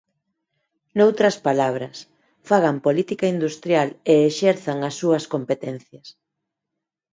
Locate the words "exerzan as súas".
4.29-5.23